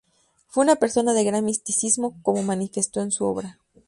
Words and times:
Fue 0.47 0.63
una 0.63 0.77
persona 0.77 1.13
de 1.13 1.23
gran 1.23 1.45
misticismo, 1.45 2.15
como 2.23 2.41
manifestó 2.41 3.01
en 3.03 3.11
su 3.11 3.23
obra. 3.25 3.59